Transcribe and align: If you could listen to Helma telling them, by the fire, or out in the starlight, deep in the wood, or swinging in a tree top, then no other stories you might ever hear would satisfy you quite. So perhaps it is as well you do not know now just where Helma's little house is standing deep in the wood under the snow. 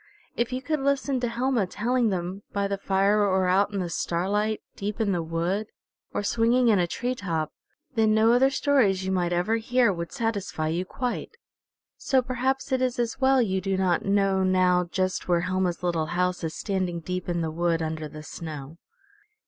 If 0.35 0.51
you 0.51 0.63
could 0.63 0.79
listen 0.79 1.19
to 1.19 1.27
Helma 1.27 1.67
telling 1.67 2.09
them, 2.09 2.41
by 2.53 2.67
the 2.67 2.79
fire, 2.79 3.19
or 3.19 3.45
out 3.45 3.71
in 3.71 3.77
the 3.79 3.87
starlight, 3.87 4.63
deep 4.75 4.99
in 4.99 5.11
the 5.11 5.21
wood, 5.21 5.67
or 6.11 6.23
swinging 6.23 6.69
in 6.69 6.79
a 6.79 6.87
tree 6.87 7.13
top, 7.13 7.51
then 7.93 8.11
no 8.11 8.31
other 8.33 8.49
stories 8.49 9.05
you 9.05 9.11
might 9.11 9.31
ever 9.31 9.57
hear 9.57 9.93
would 9.93 10.11
satisfy 10.11 10.69
you 10.69 10.85
quite. 10.85 11.37
So 11.97 12.23
perhaps 12.23 12.71
it 12.71 12.81
is 12.81 12.97
as 12.97 13.21
well 13.21 13.43
you 13.43 13.61
do 13.61 13.77
not 13.77 14.03
know 14.03 14.43
now 14.43 14.85
just 14.85 15.27
where 15.27 15.41
Helma's 15.41 15.83
little 15.83 16.07
house 16.07 16.43
is 16.43 16.55
standing 16.55 17.01
deep 17.01 17.29
in 17.29 17.41
the 17.41 17.51
wood 17.51 17.83
under 17.83 18.07
the 18.07 18.23
snow. 18.23 18.79